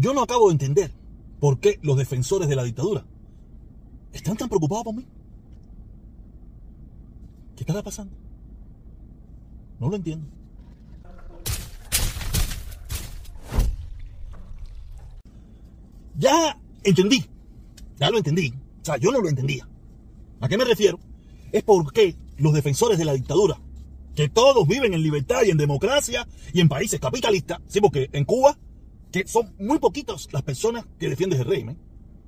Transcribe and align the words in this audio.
yo 0.00 0.14
no 0.14 0.22
acabo 0.22 0.48
de 0.48 0.52
entender 0.52 0.90
por 1.38 1.60
qué 1.60 1.78
los 1.82 1.96
defensores 1.96 2.48
de 2.48 2.56
la 2.56 2.64
dictadura 2.64 3.04
están 4.12 4.36
tan 4.36 4.48
preocupados 4.48 4.84
por 4.84 4.94
mí. 4.94 5.06
¿Qué 7.54 7.62
estará 7.62 7.82
pasando? 7.82 8.16
No 9.78 9.88
lo 9.88 9.96
entiendo. 9.96 10.26
Ya 16.18 16.58
entendí, 16.82 17.26
ya 17.98 18.10
lo 18.10 18.18
entendí. 18.18 18.54
O 18.82 18.84
sea, 18.84 18.96
yo 18.96 19.10
no 19.10 19.20
lo 19.20 19.28
entendía. 19.28 19.68
¿A 20.40 20.48
qué 20.48 20.56
me 20.56 20.64
refiero? 20.64 20.98
Es 21.52 21.62
porque 21.62 22.16
los 22.38 22.54
defensores 22.54 22.98
de 22.98 23.04
la 23.04 23.12
dictadura, 23.12 23.60
que 24.14 24.28
todos 24.28 24.66
viven 24.66 24.94
en 24.94 25.02
libertad 25.02 25.42
y 25.44 25.50
en 25.50 25.58
democracia 25.58 26.26
y 26.52 26.60
en 26.60 26.68
países 26.68 27.00
capitalistas, 27.00 27.60
sí, 27.66 27.80
porque 27.80 28.08
en 28.12 28.24
Cuba, 28.24 28.58
que 29.10 29.26
son 29.26 29.54
muy 29.58 29.78
poquitos 29.78 30.28
las 30.32 30.42
personas 30.42 30.84
que 30.98 31.08
defienden 31.08 31.40
el 31.40 31.46
régimen, 31.46 31.78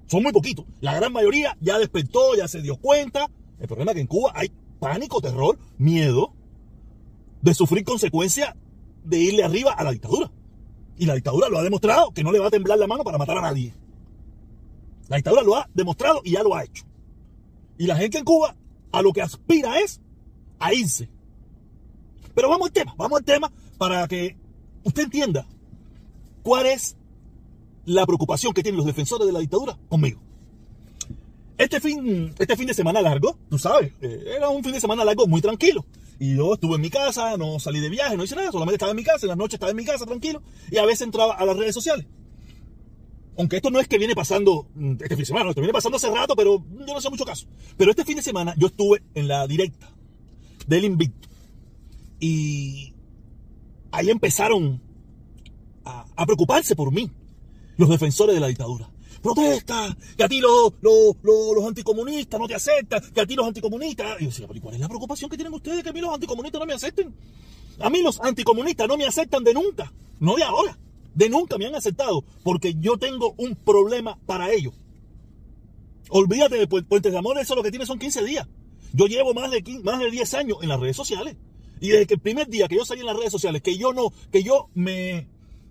son 0.06 0.22
muy 0.22 0.32
poquitos. 0.32 0.66
La 0.80 0.94
gran 0.94 1.12
mayoría 1.12 1.56
ya 1.60 1.78
despertó, 1.78 2.34
ya 2.36 2.48
se 2.48 2.60
dio 2.60 2.76
cuenta. 2.76 3.28
El 3.58 3.66
problema 3.66 3.92
es 3.92 3.94
que 3.96 4.00
en 4.00 4.06
Cuba 4.06 4.32
hay 4.34 4.52
pánico, 4.80 5.20
terror, 5.20 5.58
miedo 5.78 6.34
de 7.40 7.54
sufrir 7.54 7.84
consecuencias 7.84 8.54
de 9.04 9.18
irle 9.18 9.44
arriba 9.44 9.72
a 9.72 9.84
la 9.84 9.92
dictadura. 9.92 10.30
Y 10.98 11.06
la 11.06 11.14
dictadura 11.14 11.48
lo 11.48 11.58
ha 11.58 11.62
demostrado 11.62 12.12
que 12.12 12.22
no 12.22 12.32
le 12.32 12.38
va 12.38 12.48
a 12.48 12.50
temblar 12.50 12.78
la 12.78 12.86
mano 12.86 13.04
para 13.04 13.18
matar 13.18 13.38
a 13.38 13.42
nadie. 13.42 13.74
La 15.08 15.16
dictadura 15.16 15.42
lo 15.42 15.56
ha 15.56 15.68
demostrado 15.74 16.20
y 16.24 16.32
ya 16.32 16.42
lo 16.42 16.54
ha 16.54 16.64
hecho. 16.64 16.84
Y 17.78 17.86
la 17.86 17.96
gente 17.96 18.18
en 18.18 18.24
Cuba 18.24 18.56
a 18.92 19.02
lo 19.02 19.12
que 19.12 19.22
aspira 19.22 19.78
es 19.80 20.00
a 20.58 20.74
irse. 20.74 21.08
Pero 22.34 22.48
vamos 22.48 22.68
al 22.68 22.72
tema, 22.72 22.94
vamos 22.96 23.18
al 23.18 23.24
tema 23.24 23.52
para 23.78 24.06
que 24.08 24.36
usted 24.84 25.04
entienda 25.04 25.46
cuál 26.42 26.66
es 26.66 26.96
la 27.84 28.06
preocupación 28.06 28.52
que 28.52 28.62
tienen 28.62 28.76
los 28.76 28.86
defensores 28.86 29.26
de 29.26 29.32
la 29.32 29.40
dictadura 29.40 29.78
conmigo. 29.88 30.20
Este 31.58 31.80
fin, 31.80 32.34
este 32.38 32.56
fin 32.56 32.66
de 32.66 32.74
semana 32.74 33.00
largo, 33.00 33.38
tú 33.48 33.58
sabes, 33.58 33.92
eh, 34.00 34.24
era 34.36 34.48
un 34.48 34.64
fin 34.64 34.72
de 34.72 34.80
semana 34.80 35.04
largo 35.04 35.26
muy 35.26 35.40
tranquilo. 35.40 35.84
Y 36.18 36.36
yo 36.36 36.54
estuve 36.54 36.76
en 36.76 36.80
mi 36.80 36.90
casa, 36.90 37.36
no 37.36 37.58
salí 37.58 37.80
de 37.80 37.88
viaje, 37.88 38.16
no 38.16 38.24
hice 38.24 38.36
nada, 38.36 38.50
solamente 38.52 38.76
estaba 38.76 38.90
en 38.90 38.96
mi 38.96 39.04
casa, 39.04 39.26
en 39.26 39.28
las 39.28 39.36
noches 39.36 39.54
estaba 39.54 39.70
en 39.70 39.76
mi 39.76 39.84
casa 39.84 40.06
tranquilo. 40.06 40.42
Y 40.70 40.78
a 40.78 40.84
veces 40.84 41.02
entraba 41.02 41.34
a 41.34 41.44
las 41.44 41.56
redes 41.56 41.74
sociales. 41.74 42.06
Aunque 43.38 43.56
esto 43.56 43.70
no 43.70 43.80
es 43.80 43.88
que 43.88 43.98
viene 43.98 44.14
pasando 44.14 44.66
mm, 44.74 44.92
este 44.92 45.10
fin 45.10 45.18
de 45.18 45.24
semana, 45.24 45.50
esto 45.50 45.60
viene 45.60 45.72
pasando 45.72 45.96
hace 45.96 46.10
rato, 46.10 46.36
pero 46.36 46.64
yo 46.86 46.94
no 46.94 47.00
sé 47.00 47.10
mucho 47.10 47.24
caso. 47.24 47.46
Pero 47.76 47.90
este 47.90 48.04
fin 48.04 48.16
de 48.16 48.22
semana 48.22 48.54
yo 48.58 48.66
estuve 48.66 49.02
en 49.14 49.28
la 49.28 49.46
directa 49.46 49.90
del 50.66 50.84
Invicto. 50.84 51.28
Y 52.20 52.92
ahí 53.90 54.10
empezaron 54.10 54.81
a, 56.16 56.26
preocuparse 56.26 56.76
por 56.76 56.92
mí, 56.92 57.10
los 57.76 57.88
defensores 57.88 58.34
de 58.34 58.40
la 58.40 58.48
dictadura. 58.48 58.88
Protesta, 59.22 59.96
que 60.16 60.24
a 60.24 60.28
ti 60.28 60.40
los, 60.40 60.72
los, 60.80 61.16
los, 61.22 61.64
anticomunistas 61.64 62.40
no 62.40 62.48
te 62.48 62.56
aceptan, 62.56 63.00
que 63.12 63.20
a 63.20 63.26
ti 63.26 63.36
los 63.36 63.46
anticomunistas. 63.46 64.20
Y 64.20 64.24
yo 64.24 64.30
decía, 64.30 64.46
pero 64.48 64.58
¿y 64.58 64.60
cuál 64.60 64.74
es 64.74 64.80
la 64.80 64.88
preocupación 64.88 65.30
que 65.30 65.36
tienen 65.36 65.54
ustedes 65.54 65.82
que 65.82 65.90
a 65.90 65.92
mí 65.92 66.00
los 66.00 66.12
anticomunistas 66.12 66.58
no 66.58 66.66
me 66.66 66.72
acepten? 66.72 67.14
A 67.78 67.88
mí 67.88 68.02
los 68.02 68.20
anticomunistas 68.20 68.88
no 68.88 68.96
me 68.96 69.06
aceptan 69.06 69.44
de 69.44 69.54
nunca, 69.54 69.92
no 70.18 70.34
de 70.34 70.42
ahora 70.42 70.76
de 71.14 71.28
nunca 71.28 71.58
me 71.58 71.66
han 71.66 71.74
aceptado 71.74 72.24
porque 72.42 72.74
yo 72.78 72.96
tengo 72.98 73.34
un 73.36 73.54
problema 73.54 74.18
para 74.26 74.52
ellos. 74.52 74.74
Olvídate 76.08 76.56
de 76.56 76.66
Puentes 76.66 77.12
de 77.12 77.18
Amor, 77.18 77.38
eso 77.38 77.54
lo 77.54 77.62
que 77.62 77.70
tiene 77.70 77.86
son 77.86 77.98
15 77.98 78.24
días. 78.24 78.46
Yo 78.92 79.06
llevo 79.06 79.32
más 79.32 79.50
de, 79.50 79.62
15, 79.62 79.82
más 79.82 79.98
de 79.98 80.10
10 80.10 80.34
años 80.34 80.58
en 80.62 80.68
las 80.68 80.78
redes 80.78 80.96
sociales. 80.96 81.36
Y 81.80 81.88
desde 81.88 82.06
que 82.06 82.14
el 82.14 82.20
primer 82.20 82.48
día 82.48 82.68
que 82.68 82.76
yo 82.76 82.84
salí 82.84 83.00
en 83.00 83.06
las 83.06 83.16
redes 83.16 83.32
sociales, 83.32 83.62
que 83.62 83.76
yo 83.78 83.92
no, 83.92 84.12
que 84.30 84.42
yo 84.42 84.68
me, 84.74 85.26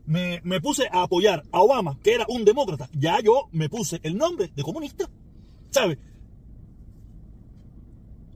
me, 0.06 0.62
puse 0.62 0.88
a 0.92 1.04
apoyar 1.04 1.44
a 1.52 1.62
Obama, 1.62 1.98
que 2.02 2.14
era 2.14 2.26
un 2.28 2.46
demócrata, 2.46 2.90
ya 2.94 3.20
yo 3.22 3.48
me 3.52 3.70
puse 3.70 4.00
el 4.04 4.18
nombre 4.18 4.52
de 4.56 4.64
comunista. 4.64 5.10
¿Sabes? 5.70 5.98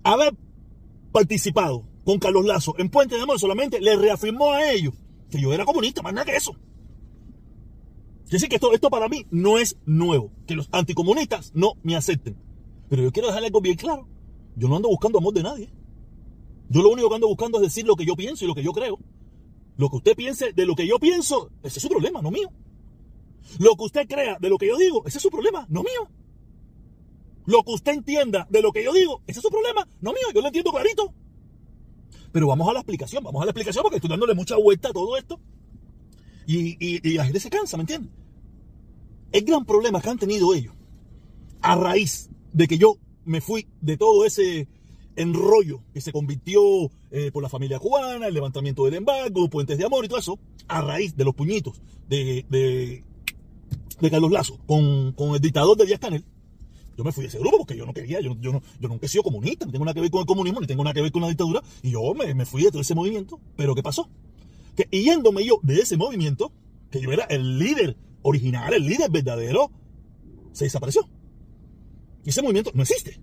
Haber 0.04 0.34
participado 1.12 1.84
con 2.04 2.20
Carlos 2.20 2.46
Lazo 2.46 2.76
en 2.78 2.90
Puente 2.90 3.16
de 3.16 3.22
Amor 3.22 3.40
solamente 3.40 3.82
le 3.82 3.96
reafirmó 3.96 4.52
a 4.52 4.72
ellos 4.72 4.94
que 5.30 5.40
yo 5.40 5.52
era 5.54 5.66
comunista, 5.66 6.02
más 6.02 6.14
nada 6.14 6.26
que 6.26 6.36
eso. 6.36 6.54
Quiere 8.24 8.38
decir 8.38 8.50
que 8.50 8.56
esto, 8.56 8.74
esto 8.74 8.90
para 8.90 9.08
mí 9.08 9.26
no 9.32 9.60
es 9.60 9.78
nuevo, 9.86 10.32
que 10.48 10.56
los 10.56 10.70
anticomunistas 10.72 11.52
no 11.54 11.74
me 11.84 11.96
acepten. 11.96 12.38
Pero 12.90 13.04
yo 13.04 13.12
quiero 13.12 13.28
dejarle 13.28 13.48
algo 13.48 13.62
bien 13.62 13.76
claro. 13.76 14.08
Yo 14.56 14.68
no 14.68 14.78
ando 14.78 14.90
buscando 14.90 15.18
amor 15.18 15.34
de 15.34 15.44
nadie. 15.44 15.70
Yo 16.70 16.82
lo 16.82 16.90
único 16.90 17.10
que 17.10 17.16
ando 17.16 17.28
buscando 17.28 17.58
es 17.58 17.64
decir 17.64 17.86
lo 17.86 17.96
que 17.96 18.06
yo 18.06 18.16
pienso 18.16 18.46
y 18.46 18.48
lo 18.48 18.56
que 18.56 18.64
yo 18.64 18.72
creo. 18.72 18.98
Lo 19.78 19.90
que 19.90 19.98
usted 19.98 20.16
piense 20.16 20.54
de 20.54 20.66
lo 20.66 20.76
que 20.76 20.88
yo 20.88 21.00
pienso, 21.00 21.50
ese 21.64 21.80
es 21.80 21.84
su 21.84 21.90
problema, 21.90 22.22
no 22.22 22.32
mío. 22.32 22.50
Lo 23.60 23.76
que 23.76 23.84
usted 23.84 24.08
crea 24.08 24.38
de 24.40 24.50
lo 24.50 24.58
que 24.58 24.68
yo 24.68 24.78
digo, 24.78 25.04
ese 25.06 25.18
es 25.18 25.22
su 25.22 25.30
problema, 25.30 25.66
no 25.70 25.84
mío. 25.84 26.10
Lo 27.46 27.64
que 27.64 27.72
usted 27.74 27.94
entienda 27.94 28.48
de 28.50 28.62
lo 28.62 28.72
que 28.72 28.84
yo 28.84 28.94
digo, 28.94 29.22
ese 29.28 29.40
es 29.40 29.44
su 29.44 29.50
problema, 29.50 29.88
no 30.02 30.12
mío. 30.12 30.28
Yo 30.34 30.42
lo 30.42 30.48
entiendo 30.48 30.72
clarito. 30.72 31.14
Pero 32.32 32.48
vamos 32.48 32.68
a 32.68 32.74
la 32.74 32.80
explicación, 32.80 33.24
vamos 33.24 33.42
a 33.42 33.46
la 33.46 33.52
explicación 33.52 33.84
porque 33.84 33.98
estoy 33.98 34.10
dándole 34.10 34.34
mucha 34.34 34.58
vuelta 34.58 34.90
a 34.90 34.94
todo 34.94 35.16
esto. 35.18 35.40
Y, 36.48 36.78
y, 36.80 37.14
la 37.16 37.26
gente 37.26 37.40
se 37.40 37.50
cansa, 37.50 37.78
¿me 37.78 37.84
entiendes? 37.84 38.12
El 39.32 39.46
gran 39.46 39.66
problema 39.66 40.02
que 40.02 40.10
han 40.10 40.20
tenido 40.20 40.54
ellos, 40.54 40.74
a 41.62 41.76
raíz 41.76 42.30
de 42.54 42.68
que 42.68 42.78
yo 42.78 42.98
me 43.26 43.42
fui 43.42 43.68
de 43.82 43.98
todo 43.98 44.26
ese 44.26 44.68
enrollo 45.16 45.82
que 45.94 46.02
se 46.02 46.12
convirtió 46.12 46.62
eh, 47.12 47.32
por 47.32 47.44
la 47.44 47.50
familia 47.50 47.80
cubana, 47.80 48.28
el 48.28 48.34
levantamiento 48.34 48.86
del 48.86 48.96
embargo, 48.96 49.50
puentes 49.50 49.78
de 49.78 49.86
amor 49.86 50.06
y 50.06 50.08
todo 50.08 50.20
eso, 50.20 50.40
a 50.68 50.82
raíz 50.82 51.16
de 51.16 51.24
los 51.24 51.36
puñitos 51.36 51.82
de, 52.08 52.46
de, 52.50 53.04
de 54.00 54.12
Carlos 54.12 54.32
Lazo 54.32 54.60
con, 54.66 55.14
con, 55.14 55.36
el 55.36 55.42
dictador 55.42 55.78
de 55.78 55.86
Díaz 55.86 56.00
Canel, 56.00 56.24
yo 56.98 57.04
me 57.04 57.12
fui 57.12 57.24
de 57.24 57.30
ese 57.30 57.40
grupo 57.40 57.58
porque 57.58 57.76
yo 57.76 57.86
no 57.86 57.94
quería, 57.94 58.22
yo, 58.22 58.36
yo, 58.40 58.54
no, 58.54 58.62
yo 58.80 58.88
nunca 58.88 59.06
he 59.06 59.10
sido 59.10 59.24
comunista, 59.24 59.66
no 59.66 59.72
tengo 59.72 59.86
nada 59.86 59.94
que 59.94 60.02
ver 60.02 60.12
con 60.12 60.22
el 60.22 60.28
comunismo, 60.28 60.62
ni 60.62 60.68
tengo 60.68 60.84
nada 60.84 60.94
que 60.94 61.02
ver 61.02 61.12
con 61.12 61.22
la 61.22 61.28
dictadura, 61.28 61.62
y 61.82 61.92
yo 61.92 62.14
me, 62.14 62.34
me 62.34 62.46
fui 62.46 62.64
de 62.64 62.72
todo 62.72 62.82
ese 62.82 62.96
movimiento. 62.96 63.40
Pero 63.58 63.76
¿qué 63.76 63.84
pasó? 63.84 64.10
que 64.76 64.88
yéndome 64.92 65.46
yo 65.46 65.60
de 65.64 65.80
ese 65.80 65.98
movimiento, 65.98 66.52
que 66.92 67.00
yo 67.00 67.12
era 67.12 67.24
el 67.26 67.58
líder 67.58 67.96
original, 68.22 68.74
el 68.74 68.86
líder 68.86 69.10
verdadero, 69.10 69.72
se 70.52 70.66
desapareció. 70.66 71.08
Y 72.24 72.30
ese 72.30 72.42
movimiento 72.42 72.72
no 72.74 72.84
existe. 72.84 73.20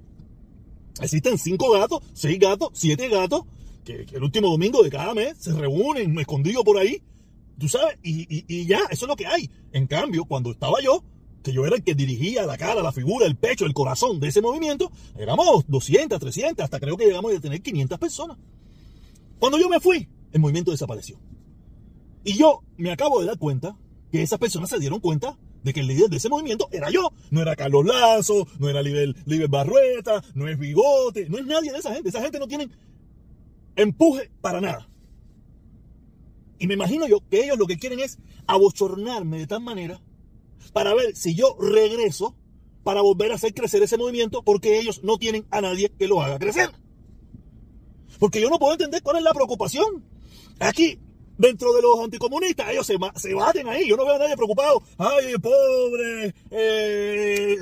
Existen 1.00 1.38
cinco 1.38 1.70
gatos, 1.72 2.02
seis 2.12 2.38
gatos, 2.38 2.70
siete 2.74 3.08
gatos, 3.08 3.42
que, 3.84 4.06
el 4.12 4.22
último 4.22 4.48
domingo 4.48 4.82
de 4.82 4.90
cada 4.90 5.14
mes 5.14 5.36
se 5.38 5.52
reúnen 5.52 6.18
escondidos 6.18 6.64
por 6.64 6.78
ahí, 6.78 7.02
tú 7.58 7.68
sabes, 7.68 7.98
y, 8.02 8.22
y, 8.22 8.44
y, 8.46 8.66
ya, 8.66 8.80
eso 8.90 9.04
es 9.06 9.08
lo 9.08 9.16
que 9.16 9.26
hay. 9.26 9.50
En 9.72 9.86
cambio, 9.86 10.24
cuando 10.24 10.50
estaba 10.50 10.80
yo, 10.82 11.02
que 11.42 11.52
yo 11.52 11.66
era 11.66 11.76
el 11.76 11.82
que 11.82 11.94
dirigía 11.94 12.46
la 12.46 12.56
cara, 12.56 12.82
la 12.82 12.92
figura, 12.92 13.26
el 13.26 13.36
pecho, 13.36 13.66
el 13.66 13.74
corazón 13.74 14.20
de 14.20 14.28
ese 14.28 14.40
movimiento, 14.40 14.90
éramos 15.16 15.64
200, 15.66 16.20
300, 16.20 16.64
hasta 16.64 16.78
creo 16.78 16.96
que 16.96 17.06
llegamos 17.06 17.34
a 17.34 17.40
tener 17.40 17.60
500 17.60 17.98
personas. 17.98 18.36
Cuando 19.38 19.58
yo 19.58 19.68
me 19.68 19.80
fui, 19.80 20.08
el 20.32 20.40
movimiento 20.40 20.70
desapareció. 20.70 21.18
Y 22.24 22.34
yo 22.34 22.62
me 22.76 22.92
acabo 22.92 23.20
de 23.20 23.26
dar 23.26 23.38
cuenta 23.38 23.76
que 24.12 24.22
esas 24.22 24.38
personas 24.38 24.70
se 24.70 24.78
dieron 24.78 25.00
cuenta 25.00 25.36
de 25.62 25.72
que 25.72 25.80
el 25.80 25.86
líder 25.86 26.10
de 26.10 26.16
ese 26.16 26.28
movimiento 26.28 26.68
era 26.72 26.90
yo. 26.90 27.12
No 27.30 27.40
era 27.40 27.56
Carlos 27.56 27.84
Lazo, 27.84 28.46
no 28.58 28.68
era 28.68 28.82
Liber, 28.82 29.14
Liber 29.26 29.48
Barrueta, 29.48 30.22
no 30.34 30.48
es 30.48 30.58
Bigote, 30.58 31.28
no 31.28 31.38
es 31.38 31.46
nadie 31.46 31.72
de 31.72 31.78
esa 31.78 31.94
gente. 31.94 32.08
Esa 32.08 32.22
gente 32.22 32.38
no 32.38 32.48
tiene 32.48 32.68
empuje 33.76 34.30
para 34.40 34.60
nada. 34.60 34.88
Y 36.58 36.66
me 36.66 36.74
imagino 36.74 37.06
yo 37.08 37.20
que 37.28 37.44
ellos 37.44 37.58
lo 37.58 37.66
que 37.66 37.78
quieren 37.78 38.00
es 38.00 38.18
abochornarme 38.46 39.38
de 39.38 39.46
tal 39.46 39.62
manera 39.62 40.00
para 40.72 40.94
ver 40.94 41.16
si 41.16 41.34
yo 41.34 41.56
regreso 41.58 42.36
para 42.84 43.00
volver 43.00 43.32
a 43.32 43.36
hacer 43.36 43.54
crecer 43.54 43.82
ese 43.82 43.96
movimiento 43.96 44.42
porque 44.42 44.78
ellos 44.78 45.02
no 45.02 45.18
tienen 45.18 45.46
a 45.50 45.60
nadie 45.60 45.90
que 45.90 46.08
lo 46.08 46.22
haga 46.22 46.38
crecer. 46.38 46.70
Porque 48.18 48.40
yo 48.40 48.50
no 48.50 48.58
puedo 48.58 48.74
entender 48.74 49.02
cuál 49.02 49.16
es 49.16 49.22
la 49.22 49.34
preocupación. 49.34 50.04
Aquí 50.60 50.98
dentro 51.42 51.72
de 51.74 51.82
los 51.82 51.98
anticomunistas, 51.98 52.70
ellos 52.70 52.86
se, 52.86 52.96
se 53.16 53.34
baten 53.34 53.68
ahí. 53.68 53.88
Yo 53.88 53.96
no 53.96 54.06
veo 54.06 54.14
a 54.14 54.18
nadie 54.18 54.36
preocupado. 54.36 54.82
Ay, 54.96 55.34
pobre. 55.42 56.34
Eh, 56.50 57.58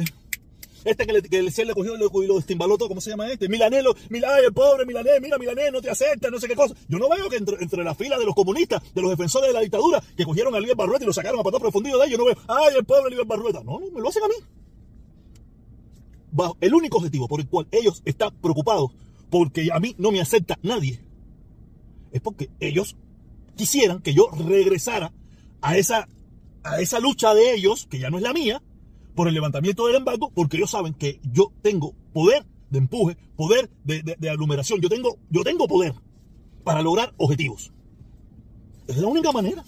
este 0.85 1.06
que 1.06 1.12
le, 1.12 1.23
que 1.23 1.43
le, 1.43 1.50
le 1.50 1.75
cogió 1.75 1.94
y 1.94 2.27
lo 2.27 2.38
estimbaló 2.38 2.79
todo, 2.79 2.88
¿cómo 2.88 3.00
se 3.00 3.11
llama 3.11 3.31
este? 3.31 3.49
Milanelo, 3.49 3.94
Milán, 4.09 4.44
el 4.44 4.53
pobre 4.53 4.87
Milanés, 4.87 5.21
mira 5.21 5.37
Milanés, 5.37 5.73
no 5.73 5.82
te 5.82 5.91
acepta, 5.91 6.31
no 6.31 6.38
sé 6.38 6.49
qué 6.49 6.55
cosa. 6.55 6.75
Yo 6.88 6.99
no 6.99 7.09
veo 7.09 7.29
que 7.29 7.37
entre, 7.37 7.56
entre 7.61 7.85
la 7.85 7.94
fila 7.94 8.19
de 8.19 8.25
los 8.25 8.35
comunistas, 8.35 8.82
de 8.94 9.03
los 9.03 9.11
defensores 9.11 9.49
de 9.49 9.55
la 9.55 9.61
dictadura, 9.61 10.03
que 10.17 10.25
cogieron 10.25 10.55
a 10.55 10.61
Líder 10.61 10.76
Barrueta 10.76 11.05
y 11.05 11.06
lo 11.06 11.12
sacaron 11.12 11.41
a 11.41 11.43
patar 11.43 11.61
profundido 11.61 11.99
de 11.99 12.06
ellos, 12.06 12.19
yo 12.19 12.25
no 12.25 12.35
veo, 12.35 12.37
ay, 12.49 12.75
el 12.79 12.85
pobre 12.85 13.11
Líder 13.11 13.26
Barrueta. 13.26 13.62
No, 13.62 13.79
no, 13.79 13.91
me 13.91 14.00
lo 14.00 14.09
hacen 14.09 14.23
a 14.23 14.29
mí. 14.29 14.35
El 16.61 16.75
único 16.75 16.99
objetivo 16.99 17.29
por 17.29 17.41
el 17.41 17.49
cual 17.49 17.67
ellos 17.73 18.00
están 18.05 18.35
preocupados, 18.41 18.91
porque 19.29 19.69
a 19.73 19.81
mí 19.81 19.94
no 19.99 20.12
me 20.12 20.21
acepta 20.21 20.59
nadie, 20.62 21.00
es 22.12 22.21
porque 22.23 22.49
ellos 22.59 22.97
quisieran 23.61 24.01
que 24.01 24.15
yo 24.15 24.31
regresara 24.49 25.12
a 25.61 25.77
esa, 25.77 26.09
a 26.62 26.81
esa 26.81 26.99
lucha 26.99 27.35
de 27.35 27.53
ellos, 27.55 27.87
que 27.91 27.99
ya 27.99 28.09
no 28.09 28.17
es 28.17 28.23
la 28.23 28.33
mía, 28.33 28.62
por 29.15 29.29
el 29.29 29.35
levantamiento 29.35 29.87
del 29.87 29.97
embargo, 29.97 30.33
porque 30.35 30.57
ellos 30.57 30.71
saben 30.71 30.95
que 30.95 31.21
yo 31.31 31.53
tengo 31.61 31.95
poder 32.15 32.47
de 32.71 32.79
empuje, 32.79 33.19
poder 33.37 33.69
de, 33.85 34.03
de, 34.03 34.17
de 34.19 34.31
aglomeración, 34.31 34.81
yo 34.81 34.89
tengo, 34.89 35.19
yo 35.29 35.43
tengo 35.43 35.69
poder 35.69 35.95
para 36.65 36.81
lograr 36.81 37.12
objetivos. 37.19 37.71
Es 38.87 38.97
la 38.97 39.09
única 39.09 39.31
manera. 39.31 39.62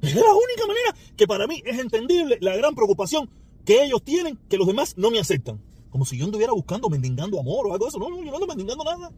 Es 0.00 0.14
la 0.14 0.32
única 0.32 0.66
manera 0.68 0.94
que 1.16 1.26
para 1.26 1.48
mí 1.48 1.60
es 1.64 1.78
entendible 1.80 2.38
la 2.40 2.54
gran 2.54 2.74
preocupación 2.76 3.28
que 3.64 3.82
ellos 3.82 4.02
tienen 4.04 4.38
que 4.48 4.58
los 4.58 4.66
demás 4.68 4.96
no 4.96 5.10
me 5.10 5.18
aceptan. 5.18 5.60
Como 5.90 6.04
si 6.04 6.18
yo 6.18 6.26
anduviera 6.26 6.52
buscando, 6.52 6.88
mendigando 6.88 7.40
amor 7.40 7.66
o 7.66 7.72
algo 7.72 7.86
de 7.86 7.88
eso. 7.88 7.98
No, 7.98 8.10
no, 8.10 8.18
yo 8.22 8.30
no 8.30 8.34
ando 8.34 8.46
mendigando 8.46 8.84
nada. 8.84 9.10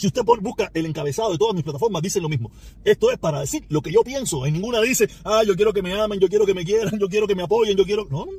Si 0.00 0.06
usted 0.06 0.22
busca 0.24 0.70
el 0.72 0.86
encabezado 0.86 1.30
de 1.30 1.36
todas 1.36 1.54
mis 1.54 1.62
plataformas, 1.62 2.00
dicen 2.00 2.22
lo 2.22 2.30
mismo. 2.30 2.50
Esto 2.82 3.10
es 3.10 3.18
para 3.18 3.40
decir 3.40 3.66
lo 3.68 3.82
que 3.82 3.92
yo 3.92 4.02
pienso. 4.02 4.46
En 4.46 4.54
ninguna 4.54 4.80
dice, 4.80 5.10
ah, 5.24 5.42
yo 5.46 5.54
quiero 5.54 5.74
que 5.74 5.82
me 5.82 5.92
amen, 5.92 6.18
yo 6.18 6.26
quiero 6.26 6.46
que 6.46 6.54
me 6.54 6.64
quieran, 6.64 6.98
yo 6.98 7.06
quiero 7.06 7.26
que 7.26 7.34
me 7.34 7.42
apoyen, 7.42 7.76
yo 7.76 7.84
quiero. 7.84 8.06
No, 8.06 8.24
no. 8.24 8.32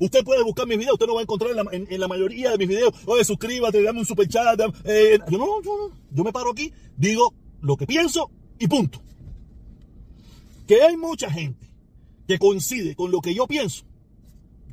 Usted 0.00 0.24
puede 0.24 0.42
buscar 0.42 0.66
mis 0.66 0.78
videos, 0.78 0.94
usted 0.94 1.06
no 1.06 1.14
va 1.14 1.20
a 1.20 1.22
encontrar 1.22 1.52
en 1.52 2.00
la, 2.00 2.08
mayoría 2.08 2.50
de 2.50 2.58
mis 2.58 2.66
videos, 2.66 2.92
oye, 3.04 3.24
suscríbate, 3.24 3.80
dame 3.84 4.00
un 4.00 4.04
super 4.04 4.26
chat. 4.26 4.60
Eh, 4.84 5.20
yo 5.30 5.38
no, 5.38 5.62
yo 5.62 5.78
no. 5.78 5.96
Yo 6.10 6.24
me 6.24 6.32
paro 6.32 6.50
aquí, 6.50 6.72
digo 6.96 7.32
lo 7.60 7.76
que 7.76 7.86
pienso 7.86 8.28
y 8.58 8.66
punto. 8.66 9.00
Que 10.66 10.82
hay 10.82 10.96
mucha 10.96 11.30
gente 11.30 11.70
que 12.26 12.36
coincide 12.36 12.96
con 12.96 13.12
lo 13.12 13.20
que 13.20 13.32
yo 13.32 13.46
pienso, 13.46 13.84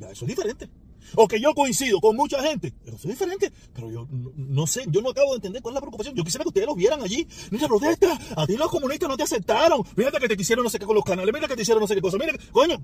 ya 0.00 0.10
eso 0.10 0.24
es 0.24 0.30
diferente. 0.30 0.68
O 1.16 1.28
que 1.28 1.40
yo 1.40 1.54
coincido 1.54 2.00
con 2.00 2.16
mucha 2.16 2.42
gente, 2.42 2.74
eso 2.84 2.96
es 2.96 3.02
diferente. 3.02 3.52
Pero 3.72 3.90
yo 3.90 4.08
no, 4.10 4.66
sé, 4.66 4.84
yo 4.88 5.02
no 5.02 5.10
acabo 5.10 5.30
de 5.30 5.36
entender 5.36 5.62
cuál 5.62 5.72
es 5.72 5.76
la 5.76 5.80
preocupación. 5.80 6.14
Yo 6.14 6.24
quisiera 6.24 6.42
que 6.44 6.48
ustedes 6.48 6.66
lo 6.66 6.74
vieran 6.74 7.02
allí. 7.02 7.26
Mira, 7.50 7.68
protesta, 7.68 8.18
a 8.36 8.46
ti 8.46 8.56
los 8.56 8.70
comunistas 8.70 9.08
no 9.08 9.16
te 9.16 9.22
aceptaron. 9.22 9.82
Mira 9.96 10.10
que 10.10 10.28
te 10.28 10.36
quisieron 10.36 10.64
no 10.64 10.70
sé 10.70 10.78
qué 10.78 10.86
con 10.86 10.94
los 10.94 11.04
canales, 11.04 11.32
mira 11.32 11.48
que 11.48 11.56
te 11.56 11.62
hicieron 11.62 11.80
no 11.80 11.86
sé 11.86 11.94
qué 11.94 12.00
cosa. 12.00 12.16
Mira, 12.18 12.32
coño, 12.52 12.82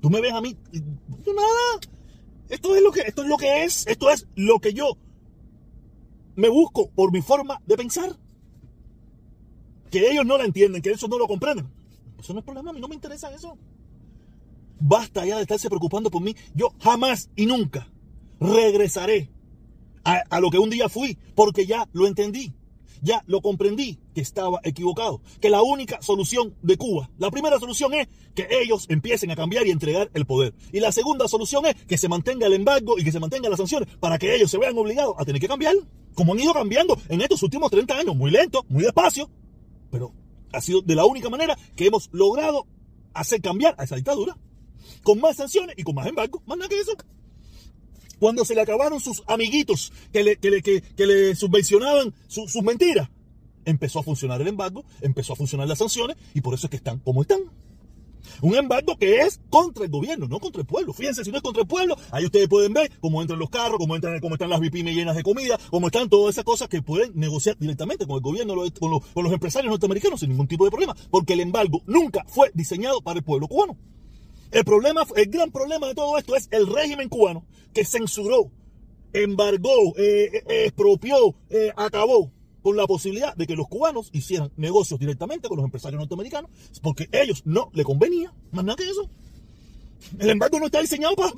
tú 0.00 0.10
me 0.10 0.20
ves 0.20 0.32
a 0.32 0.40
mí, 0.40 0.56
no, 0.72 1.34
nada. 1.34 1.80
Esto 2.48 2.74
es 2.74 2.82
lo 2.82 2.90
que, 2.90 3.00
esto 3.00 3.22
es 3.22 3.28
lo 3.28 3.36
que 3.36 3.64
es, 3.64 3.86
esto 3.86 4.10
es 4.10 4.26
lo 4.34 4.58
que 4.58 4.72
yo 4.72 4.96
me 6.36 6.48
busco 6.48 6.90
por 6.90 7.12
mi 7.12 7.20
forma 7.20 7.60
de 7.66 7.76
pensar. 7.76 8.16
Que 9.90 10.10
ellos 10.10 10.24
no 10.24 10.38
la 10.38 10.44
entienden, 10.44 10.82
que 10.82 10.90
ellos 10.90 11.08
no 11.08 11.18
lo 11.18 11.26
comprenden. 11.26 11.68
Eso 12.18 12.32
no 12.32 12.40
es 12.40 12.44
problema, 12.44 12.70
a 12.70 12.72
mí 12.72 12.80
no 12.80 12.88
me 12.88 12.94
interesa 12.94 13.32
eso. 13.32 13.56
Basta 14.80 15.24
ya 15.26 15.36
de 15.36 15.42
estarse 15.42 15.68
preocupando 15.68 16.10
por 16.10 16.22
mí. 16.22 16.34
Yo 16.54 16.72
jamás 16.80 17.30
y 17.36 17.46
nunca 17.46 17.88
regresaré 18.40 19.30
a, 20.04 20.40
lo 20.40 20.50
que 20.50 20.58
un 20.58 20.70
día 20.70 20.88
fui, 20.88 21.18
porque 21.34 21.66
ya 21.66 21.88
lo 21.92 22.06
entendí. 22.06 22.54
Ya 23.00 23.22
lo 23.26 23.40
comprendí 23.42 24.00
que 24.14 24.20
estaba 24.20 24.60
equivocado. 24.64 25.20
Que 25.40 25.50
la 25.50 25.62
única 25.62 26.02
solución 26.02 26.56
de 26.62 26.76
Cuba, 26.76 27.10
la 27.18 27.30
primera 27.30 27.58
solución 27.60 27.94
es 27.94 28.08
que 28.34 28.48
ellos 28.50 28.86
empiecen 28.88 29.30
a 29.30 29.36
cambiar 29.36 29.66
y 29.66 29.70
entregar 29.70 30.10
el 30.14 30.26
poder. 30.26 30.54
Y 30.72 30.80
la 30.80 30.90
segunda 30.90 31.28
solución 31.28 31.66
es 31.66 31.74
que 31.84 31.98
se 31.98 32.08
mantenga 32.08 32.46
el 32.46 32.54
embargo 32.54 32.98
y 32.98 33.04
que 33.04 33.12
se 33.12 33.20
mantengan 33.20 33.50
las 33.50 33.58
sanciones 33.58 33.88
para 33.98 34.18
que 34.18 34.34
ellos 34.34 34.50
se 34.50 34.58
vean 34.58 34.76
obligados 34.76 35.14
a 35.18 35.24
tener 35.24 35.40
que 35.40 35.46
cambiar. 35.46 35.74
Como 36.14 36.32
han 36.32 36.40
ido 36.40 36.52
cambiando 36.52 36.98
en 37.08 37.20
estos 37.20 37.42
últimos 37.44 37.70
30 37.70 37.98
años, 37.98 38.16
muy 38.16 38.32
lento, 38.32 38.64
muy 38.68 38.82
despacio, 38.82 39.30
pero 39.90 40.12
ha 40.52 40.60
sido 40.60 40.82
de 40.82 40.96
la 40.96 41.04
única 41.04 41.28
manera 41.28 41.56
que 41.76 41.86
hemos 41.86 42.08
logrado 42.12 42.66
hacer 43.14 43.40
cambiar 43.40 43.74
a 43.78 43.84
esa 43.84 43.96
dictadura. 43.96 44.36
Con 45.02 45.20
más 45.20 45.36
sanciones 45.36 45.76
y 45.78 45.82
con 45.82 45.94
más 45.94 46.06
embargo. 46.06 46.42
Más 46.46 46.58
nada 46.58 46.68
que 46.68 46.78
eso. 46.78 46.92
Cuando 48.18 48.44
se 48.44 48.54
le 48.54 48.60
acabaron 48.60 49.00
sus 49.00 49.22
amiguitos 49.26 49.92
que 50.12 50.24
le, 50.24 50.36
que 50.36 51.06
le, 51.06 51.34
subvencionaban 51.36 52.12
sus 52.26 52.62
mentiras, 52.62 53.08
empezó 53.64 54.00
a 54.00 54.02
funcionar 54.02 54.40
el 54.40 54.48
embargo, 54.48 54.84
empezó 55.00 55.34
a 55.34 55.36
funcionar 55.36 55.68
las 55.68 55.78
sanciones 55.78 56.16
y 56.34 56.40
por 56.40 56.54
eso 56.54 56.66
es 56.66 56.70
que 56.70 56.76
están 56.76 56.98
como 56.98 57.22
están. 57.22 57.40
Un 58.42 58.54
embargo 58.54 58.96
que 58.96 59.20
es 59.20 59.40
contra 59.50 59.84
el 59.84 59.90
gobierno, 59.90 60.28
no 60.28 60.38
contra 60.38 60.60
el 60.60 60.66
pueblo. 60.66 60.92
Fíjense, 60.92 61.24
si 61.24 61.30
no 61.30 61.36
es 61.38 61.42
contra 61.42 61.62
el 61.62 61.68
pueblo, 61.68 61.96
ahí 62.10 62.24
ustedes 62.24 62.48
pueden 62.48 62.72
ver 62.72 62.90
cómo 63.00 63.20
entran 63.22 63.38
los 63.38 63.50
carros, 63.50 63.78
cómo, 63.78 63.94
entran, 63.94 64.20
cómo 64.20 64.34
están 64.34 64.50
las 64.50 64.60
VIPIME 64.60 64.94
llenas 64.94 65.16
de 65.16 65.22
comida, 65.22 65.58
cómo 65.70 65.86
están 65.86 66.08
todas 66.08 66.34
esas 66.34 66.44
cosas 66.44 66.68
que 66.68 66.82
pueden 66.82 67.12
negociar 67.14 67.56
directamente 67.58 68.06
con 68.06 68.16
el 68.16 68.22
gobierno, 68.22 68.54
con 68.78 68.90
los, 68.90 69.06
con 69.06 69.24
los 69.24 69.32
empresarios 69.32 69.70
norteamericanos 69.70 70.20
sin 70.20 70.30
ningún 70.30 70.48
tipo 70.48 70.64
de 70.64 70.70
problema, 70.70 70.94
porque 71.10 71.34
el 71.34 71.40
embargo 71.40 71.82
nunca 71.86 72.24
fue 72.26 72.50
diseñado 72.54 73.00
para 73.00 73.18
el 73.18 73.24
pueblo 73.24 73.48
cubano. 73.48 73.76
El 74.50 74.64
problema, 74.64 75.02
el 75.14 75.26
gran 75.26 75.50
problema 75.50 75.88
de 75.88 75.94
todo 75.94 76.16
esto 76.16 76.34
es 76.34 76.48
el 76.50 76.66
régimen 76.66 77.08
cubano 77.08 77.44
que 77.74 77.84
censuró, 77.84 78.50
embargó, 79.12 79.94
eh, 79.96 80.42
eh, 80.48 80.64
expropió, 80.66 81.34
eh, 81.50 81.70
acabó 81.76 82.32
con 82.62 82.76
la 82.76 82.86
posibilidad 82.86 83.36
de 83.36 83.46
que 83.46 83.54
los 83.54 83.68
cubanos 83.68 84.08
hicieran 84.12 84.50
negocios 84.56 84.98
directamente 84.98 85.48
con 85.48 85.58
los 85.58 85.64
empresarios 85.64 85.98
norteamericanos, 86.00 86.50
porque 86.82 87.08
ellos 87.12 87.42
no 87.44 87.70
le 87.74 87.84
convenía, 87.84 88.32
más 88.50 88.64
nada 88.64 88.76
que 88.76 88.88
eso. 88.88 89.08
El 90.18 90.30
embargo 90.30 90.60
no 90.60 90.66
está 90.66 90.80
diseñado 90.80 91.14
para, 91.16 91.32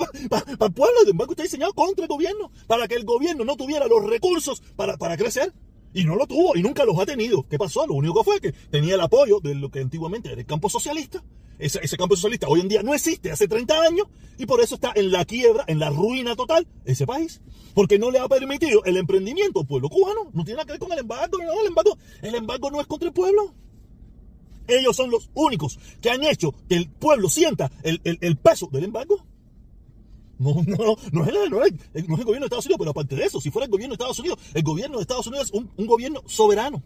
el 0.48 0.72
pueblo, 0.72 1.02
el 1.02 1.10
embargo 1.10 1.32
está 1.32 1.42
diseñado 1.42 1.72
contra 1.72 2.04
el 2.04 2.08
gobierno, 2.08 2.50
para 2.66 2.86
que 2.86 2.94
el 2.94 3.04
gobierno 3.04 3.44
no 3.44 3.56
tuviera 3.56 3.86
los 3.88 4.04
recursos 4.04 4.62
para, 4.76 4.96
para 4.96 5.16
crecer. 5.16 5.52
Y 5.92 6.04
no 6.04 6.16
lo 6.16 6.26
tuvo 6.26 6.56
y 6.56 6.62
nunca 6.62 6.84
los 6.84 6.98
ha 6.98 7.06
tenido. 7.06 7.46
¿Qué 7.48 7.58
pasó? 7.58 7.86
Lo 7.86 7.94
único 7.94 8.20
que 8.20 8.24
fue 8.24 8.40
que 8.40 8.52
tenía 8.52 8.94
el 8.94 9.00
apoyo 9.00 9.40
de 9.40 9.54
lo 9.54 9.70
que 9.70 9.80
antiguamente 9.80 10.30
era 10.30 10.40
el 10.40 10.46
campo 10.46 10.68
socialista. 10.68 11.22
Ese, 11.58 11.80
ese, 11.82 11.96
campo 11.96 12.16
socialista 12.16 12.48
hoy 12.48 12.60
en 12.60 12.68
día 12.68 12.82
no 12.82 12.94
existe, 12.94 13.30
hace 13.30 13.46
30 13.46 13.82
años, 13.82 14.06
y 14.38 14.46
por 14.46 14.62
eso 14.62 14.76
está 14.76 14.92
en 14.94 15.12
la 15.12 15.26
quiebra, 15.26 15.64
en 15.66 15.78
la 15.78 15.90
ruina 15.90 16.34
total, 16.34 16.66
ese 16.86 17.06
país. 17.06 17.42
Porque 17.74 17.98
no 17.98 18.10
le 18.10 18.18
ha 18.18 18.28
permitido 18.28 18.82
el 18.84 18.96
emprendimiento 18.96 19.60
al 19.60 19.66
pueblo 19.66 19.90
cubano. 19.90 20.30
No 20.32 20.44
tiene 20.44 20.56
nada 20.56 20.64
que 20.64 20.72
ver 20.72 20.80
con 20.80 20.92
el 20.92 21.00
embargo, 21.00 21.38
no, 21.38 21.60
el 21.60 21.66
embargo, 21.66 21.98
el 22.22 22.34
embargo 22.34 22.70
no 22.70 22.80
es 22.80 22.86
contra 22.86 23.08
el 23.08 23.14
pueblo. 23.14 23.54
Ellos 24.68 24.96
son 24.96 25.10
los 25.10 25.28
únicos 25.34 25.78
que 26.00 26.10
han 26.10 26.22
hecho 26.24 26.54
que 26.68 26.76
el 26.76 26.88
pueblo 26.88 27.28
sienta 27.28 27.70
el, 27.82 28.00
el 28.04 28.36
peso 28.36 28.68
del 28.72 28.84
embargo. 28.84 29.26
No, 30.40 30.54
no, 30.66 30.96
no, 31.12 31.24
es 31.26 31.28
el, 31.28 31.50
no, 31.50 31.62
es, 31.62 31.74
el 31.92 32.06
gobierno 32.06 32.40
de 32.40 32.44
Estados 32.46 32.64
Unidos, 32.64 32.78
pero 32.78 32.90
aparte 32.92 33.14
de 33.14 33.24
eso, 33.24 33.42
si 33.42 33.50
fuera 33.50 33.66
el 33.66 33.70
gobierno 33.70 33.92
de 33.92 33.96
Estados 33.96 34.18
Unidos, 34.20 34.38
el 34.54 34.62
gobierno 34.62 34.96
de 34.96 35.02
Estados 35.02 35.26
Unidos 35.26 35.48
es 35.48 35.52
un, 35.52 35.86
gobierno 35.86 36.22
soberano 36.24 36.82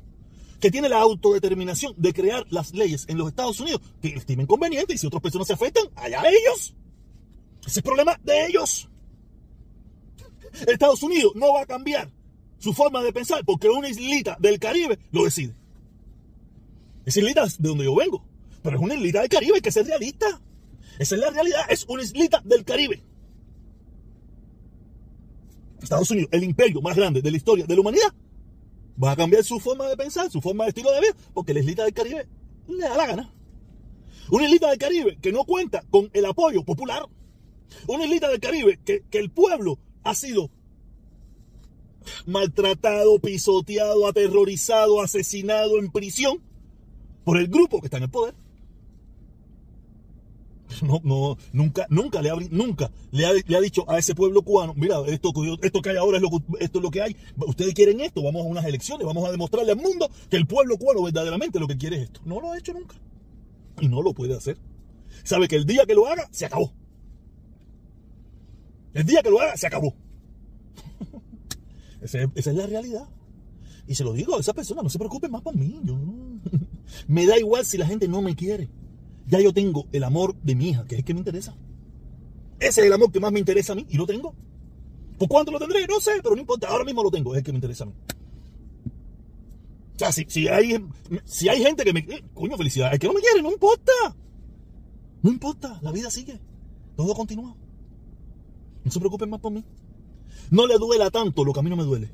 que 0.59 0.73
tiene 0.73 0.89
la 0.89 0.99
autodeterminación 0.99 1.95
de 1.97 2.13
crear 2.13 2.45
las 2.51 2.75
leyes 2.75 3.05
en 3.07 3.17
los 3.17 3.29
Estados 3.29 3.61
Unidos 3.61 3.81
que 4.03 4.09
estimen 4.09 4.49
convenientes 4.49 4.97
y 4.97 4.99
si 4.99 5.07
otras 5.07 5.23
personas 5.23 5.47
se 5.47 5.53
afectan, 5.53 5.85
allá 5.95 6.25
ellos. 6.29 6.75
Ese 7.61 7.71
es 7.71 7.77
el 7.77 7.83
problema 7.85 8.19
de 8.25 8.47
ellos. 8.47 8.89
Estados 10.67 11.05
Unidos 11.05 11.33
no 11.37 11.53
va 11.53 11.63
a 11.63 11.67
cambiar 11.67 12.11
su 12.59 12.73
forma 12.75 13.05
de 13.05 13.13
pensar 13.13 13.45
porque 13.45 13.69
una 13.69 13.89
islita 13.89 14.37
del 14.41 14.59
Caribe 14.59 14.99
lo 15.13 15.23
decide. 15.23 15.55
Esa 17.05 17.21
islita 17.21 17.45
es 17.45 17.63
de 17.63 17.69
donde 17.69 17.85
yo 17.85 17.95
vengo, 17.95 18.25
pero 18.65 18.79
es 18.79 18.83
una 18.83 18.95
islita 18.95 19.21
del 19.21 19.29
Caribe, 19.29 19.55
hay 19.55 19.61
que 19.61 19.71
ser 19.71 19.87
realista. 19.87 20.41
Esa 20.99 21.15
es 21.15 21.21
la 21.21 21.31
realidad, 21.31 21.61
es 21.69 21.85
una 21.89 22.03
islita 22.03 22.43
del 22.45 22.65
Caribe. 22.65 23.14
Estados 25.85 26.11
Unidos, 26.11 26.31
el 26.33 26.45
imperio 26.45 26.81
más 26.83 26.97
grande 26.97 27.23
de 27.23 27.31
la 27.31 27.37
historia 27.37 27.67
de 27.67 27.75
la 27.75 27.81
humanidad, 27.81 28.13
va 29.03 29.13
a 29.13 29.17
cambiar 29.17 29.45
su 29.45 29.59
forma 29.59 29.89
de 29.89 29.97
pensar, 29.97 30.31
su 30.31 30.41
forma 30.41 30.65
de 30.65 30.71
estilo 30.71 30.91
de 30.93 31.01
vida, 31.01 31.17
porque 31.33 31.55
la 31.55 31.61
islita 31.61 31.85
del 31.85 31.95
Caribe 31.95 32.29
le 32.69 32.79
da 32.79 32.97
la 32.97 33.07
gana. 33.07 33.35
Una 34.31 34.45
islita 34.45 34.71
del 34.71 34.79
Caribe 34.79 35.19
que 35.21 35.33
no 35.33 35.45
cuenta 35.45 35.83
con 35.91 36.11
el 36.13 36.25
apoyo 36.25 36.65
popular. 36.65 37.07
Una 37.87 38.05
islita 38.05 38.29
del 38.29 38.41
Caribe 38.41 38.81
que, 38.85 39.03
que 39.11 39.19
el 39.19 39.31
pueblo 39.31 39.79
ha 40.03 40.15
sido 40.15 40.51
maltratado, 42.27 43.19
pisoteado, 43.19 44.07
aterrorizado, 44.07 45.03
asesinado 45.03 45.79
en 45.79 45.91
prisión 45.91 46.43
por 47.25 47.39
el 47.39 47.49
grupo 47.49 47.81
que 47.81 47.87
está 47.87 47.97
en 47.99 48.05
el 48.05 48.11
poder. 48.11 48.35
no, 50.83 51.01
no, 51.05 51.37
nunca, 51.53 51.87
nunca 51.91 52.23
le 52.23 52.31
ha, 52.31 52.37
nunca 52.51 52.91
le 53.11 53.27
ha, 53.27 53.61
dicho 53.61 53.89
a 53.89 53.99
ese 53.99 54.15
pueblo 54.15 54.43
cubano, 54.43 54.75
mira, 54.75 55.01
esto, 55.07 55.33
esto 55.63 55.83
que 55.83 55.91
hay 55.91 55.97
ahora 55.97 56.17
es 56.19 56.23
lo, 56.23 56.31
esto 56.59 56.79
es 56.79 56.83
lo 56.83 56.91
que 56.91 57.03
hay, 57.03 57.17
ustedes 57.37 57.75
quieren 57.75 58.01
esto, 58.01 58.23
vamos 58.23 58.43
a 58.43 58.49
unas 58.49 58.65
elecciones, 58.65 59.07
vamos 59.07 59.27
a 59.29 59.31
demostrarle 59.31 59.73
al 59.73 59.79
mundo 59.79 60.09
que 60.31 60.37
el 60.37 60.47
pueblo 60.47 60.77
cubano 60.77 61.03
verdaderamente 61.03 61.61
lo 61.61 61.69
que 61.69 61.77
quiere 61.77 61.97
es 61.97 62.03
esto. 62.05 62.21
No 62.25 62.41
lo 62.41 62.53
ha 62.53 62.59
hecho 62.59 62.73
nunca. 62.73 62.97
Y 63.81 63.89
no 63.89 64.03
lo 64.03 64.15
puede 64.15 64.37
hacer. 64.37 64.59
Sabe 65.23 65.49
que 65.49 65.57
el 65.57 65.67
día 65.67 65.85
que 65.87 65.95
lo 65.95 66.07
haga, 66.07 66.29
se 66.31 66.47
acabó. 66.47 66.73
El 68.93 69.05
día 69.05 69.23
que 69.23 69.31
lo 69.31 69.41
haga, 69.41 69.57
se 69.57 69.67
acabó. 69.67 69.95
esa, 72.01 72.19
es 72.35 72.47
la 72.47 72.67
realidad. 72.67 73.09
Y 73.87 73.95
se 73.97 74.05
lo 74.05 74.13
digo 74.13 74.37
a 74.37 74.41
esa 74.41 74.55
persona, 74.55 74.83
no 74.83 74.89
se 74.89 74.99
preocupen 74.99 75.31
más 75.31 75.43
por 75.43 75.57
mí. 75.57 75.81
me 77.09 77.27
da 77.27 77.39
igual 77.39 77.65
si 77.65 77.79
la 77.79 77.87
gente 77.87 78.09
no 78.09 78.23
me 78.23 78.35
quiere. 78.35 78.69
Ya 79.27 79.41
yo 79.41 79.53
tengo 79.53 79.87
el 79.93 80.05
amor 80.05 80.35
de 80.43 80.55
mi 80.55 80.71
hija, 80.71 80.85
que 80.85 80.97
es 80.97 80.99
el 81.01 81.05
que 81.05 81.15
me 81.15 81.21
interesa. 81.21 81.57
Ese 82.59 82.81
es 82.81 82.87
el 82.87 82.93
amor 82.93 83.11
que 83.11 83.21
más 83.21 83.33
me 83.33 83.39
interesa 83.39 83.73
a 83.73 83.77
mí 83.77 83.87
y 83.89 83.97
lo 83.97 84.07
tengo. 84.07 84.35
¿Por 85.19 85.29
cuánto 85.29 85.53
lo 85.53 85.59
tendré? 85.59 85.87
No 85.87 86.01
sé, 86.01 86.13
pero 86.23 86.35
no 86.35 86.41
importa. 86.41 86.69
Ahora 86.69 86.85
mismo 86.85 87.03
lo 87.03 87.11
tengo, 87.11 87.35
es 87.35 87.39
el 87.39 87.45
que 87.45 87.53
me 87.53 87.59
interesa 87.59 87.85
a 87.85 87.87
mí. 87.87 87.95
O 89.95 89.99
sea, 89.99 90.11
si, 90.11 90.49
hay, 90.49 90.85
si 91.25 91.49
hay 91.49 91.63
gente 91.63 91.85
que 91.85 91.93
me... 91.93 92.01
Eh, 92.01 92.25
coño, 92.35 92.57
felicidad. 92.57 92.93
Es 92.93 92.99
que 92.99 93.07
no 93.07 93.13
me 93.13 93.21
quiere, 93.21 93.43
no 93.43 93.53
importa. 93.53 93.93
No 95.23 95.31
importa, 95.31 95.79
la 95.83 95.93
vida 95.93 96.11
sigue. 96.11 96.41
Todo 96.97 97.15
continúa. 97.15 97.57
No 98.85 98.91
se 98.91 98.99
preocupen 98.99 99.31
más 99.31 99.41
por 99.41 99.53
mí. 99.53 99.65
No 100.51 100.67
le 100.67 100.79
duela 100.79 101.11
tanto 101.11 101.45
lo 101.45 101.53
que 101.53 101.61
a 101.61 101.63
mí 101.63 101.71
no 101.71 101.77
me 101.77 101.85
duele. 101.85 102.11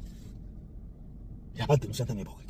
Y 1.57 1.61
aparte, 1.61 1.89
no 1.89 1.95
sean 1.95 2.09
tan 2.09 2.19
hipócritas. 2.19 2.50